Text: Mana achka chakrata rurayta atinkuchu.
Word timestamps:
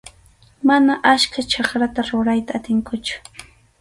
Mana 0.69 0.95
achka 1.11 1.41
chakrata 1.51 2.07
rurayta 2.11 2.51
atinkuchu. 2.61 3.15